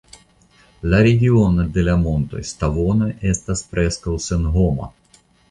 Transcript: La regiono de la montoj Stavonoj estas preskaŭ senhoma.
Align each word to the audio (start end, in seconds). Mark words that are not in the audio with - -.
La 0.93 1.01
regiono 1.07 1.65
de 1.75 1.83
la 1.89 1.95
montoj 2.05 2.41
Stavonoj 2.53 3.11
estas 3.35 3.63
preskaŭ 3.75 4.17
senhoma. 4.31 4.91